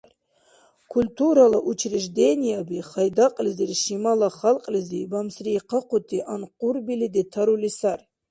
Культурала 0.93 1.57
учреждениеби 1.71 2.77
Хайдакьлизир 2.89 3.71
шимала 3.81 4.29
халкьлизи 4.39 4.99
бамсриихъахъути 5.11 6.19
анкъурбили 6.33 7.07
детарули 7.17 7.69
сари. 7.79 8.05